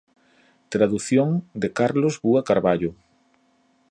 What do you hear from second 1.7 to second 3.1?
Carlos Búa Carballo.